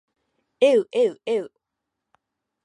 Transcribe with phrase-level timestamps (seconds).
[0.59, 1.51] えうえうえう